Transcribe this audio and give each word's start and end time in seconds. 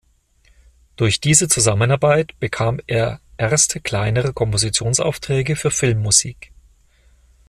Durch 0.95 1.21
diese 1.21 1.47
Zusammenarbeit 1.47 2.31
bekam 2.39 2.79
er 2.87 3.21
erste 3.37 3.79
kleinere 3.79 4.33
Kompositionsaufträge 4.33 5.55
für 5.55 5.69
Filmmusik. 5.69 6.51